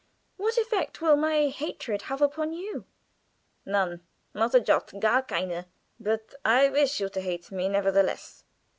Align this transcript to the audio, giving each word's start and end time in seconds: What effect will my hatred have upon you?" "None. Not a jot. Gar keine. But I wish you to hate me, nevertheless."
What 0.37 0.57
effect 0.57 0.99
will 0.99 1.15
my 1.15 1.49
hatred 1.49 2.01
have 2.09 2.23
upon 2.23 2.53
you?" 2.53 2.85
"None. 3.67 4.01
Not 4.33 4.55
a 4.55 4.59
jot. 4.59 4.91
Gar 4.99 5.21
keine. 5.21 5.65
But 5.99 6.33
I 6.43 6.69
wish 6.69 6.99
you 6.99 7.07
to 7.09 7.21
hate 7.21 7.51
me, 7.51 7.69
nevertheless." 7.69 8.43